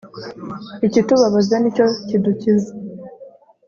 ikitubabaza 0.87 1.55
ni 1.59 1.69
cyo 1.75 1.85
kidukiza 2.07 2.71